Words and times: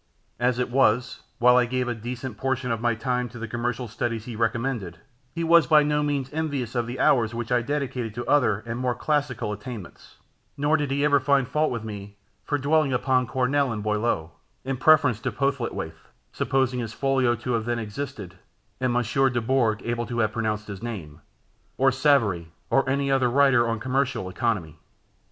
As 0.39 0.57
it 0.57 0.71
was, 0.71 1.21
while 1.37 1.57
I 1.57 1.65
gave 1.67 1.87
a 1.87 1.93
decent 1.93 2.35
portion 2.35 2.71
of 2.71 2.81
my 2.81 2.95
time 2.95 3.29
to 3.29 3.37
the 3.37 3.47
commercial 3.47 3.87
studies 3.87 4.25
he 4.25 4.35
recommended, 4.35 4.97
he 5.35 5.43
was 5.43 5.67
by 5.67 5.83
no 5.83 6.01
means 6.01 6.33
envious 6.33 6.73
of 6.73 6.87
the 6.87 6.99
hours 6.99 7.35
which 7.35 7.51
I 7.51 7.61
dedicated 7.61 8.15
to 8.15 8.25
other 8.25 8.63
and 8.65 8.79
more 8.79 8.95
classical 8.95 9.51
attainments, 9.53 10.15
nor 10.57 10.75
did 10.75 10.89
he 10.89 11.05
ever 11.05 11.19
find 11.19 11.47
fault 11.47 11.69
with 11.69 11.83
me 11.83 12.17
for 12.43 12.57
dwelling 12.57 12.91
upon 12.91 13.27
Corneille 13.27 13.71
and 13.71 13.83
Boileau, 13.83 14.31
in 14.65 14.77
preference 14.77 15.19
to 15.19 15.31
Postlethwayte 15.31 15.93
(supposing 16.33 16.79
his 16.79 16.93
folio 16.93 17.35
to 17.35 17.51
have 17.51 17.65
then 17.65 17.77
existed, 17.77 18.39
and 18.79 18.91
Monsieur 18.91 19.29
Dubourg 19.29 19.83
able 19.85 20.07
to 20.07 20.17
have 20.17 20.31
pronounced 20.31 20.67
his 20.67 20.81
name), 20.81 21.21
or 21.77 21.91
Savary, 21.91 22.47
or 22.71 22.89
any 22.89 23.11
other 23.11 23.29
writer 23.29 23.67
on 23.69 23.79
commercial 23.79 24.29
economy. 24.31 24.79